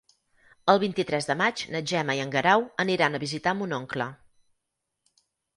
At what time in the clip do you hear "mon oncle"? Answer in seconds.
3.61-4.09